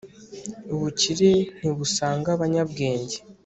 [0.73, 3.17] ubukire ntibusanga abanyabwenge